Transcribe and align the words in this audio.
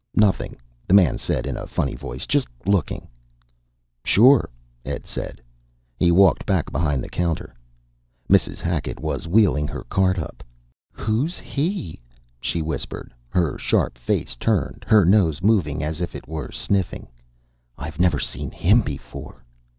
"Nothing," 0.15 0.57
the 0.87 0.95
man 0.95 1.19
said 1.19 1.45
in 1.45 1.55
a 1.55 1.67
funny 1.67 1.93
voice. 1.93 2.25
"Just 2.25 2.47
looking." 2.65 3.07
"Sure," 4.03 4.49
Ed 4.83 5.05
said. 5.05 5.39
He 5.95 6.09
walked 6.11 6.43
back 6.43 6.71
behind 6.71 7.03
the 7.03 7.07
counter. 7.07 7.53
Mrs. 8.27 8.57
Hacket 8.57 8.99
was 8.99 9.27
wheeling 9.27 9.67
her 9.67 9.83
cart 9.83 10.17
up. 10.17 10.43
"Who's 10.91 11.37
he?" 11.37 12.01
she 12.39 12.63
whispered, 12.63 13.13
her 13.29 13.59
sharp 13.59 13.95
face 13.95 14.33
turned, 14.39 14.85
her 14.87 15.05
nose 15.05 15.43
moving, 15.43 15.83
as 15.83 16.01
if 16.01 16.15
it 16.15 16.27
were 16.27 16.49
sniffing. 16.49 17.07
"I 17.77 17.93
never 17.99 18.17
seen 18.17 18.49
him 18.49 18.81
before." 18.81 19.45